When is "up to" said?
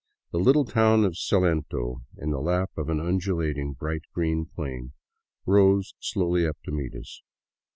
6.47-6.71